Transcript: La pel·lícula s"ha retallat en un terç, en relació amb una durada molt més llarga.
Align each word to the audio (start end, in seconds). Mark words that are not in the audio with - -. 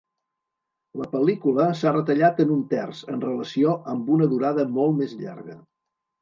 La 1.01 1.05
pel·lícula 1.11 1.67
s"ha 1.73 1.91
retallat 1.93 2.41
en 2.45 2.53
un 2.55 2.63
terç, 2.71 3.03
en 3.17 3.21
relació 3.27 3.77
amb 3.93 4.11
una 4.17 4.31
durada 4.33 4.67
molt 4.81 4.99
més 5.03 5.15
llarga. 5.21 5.61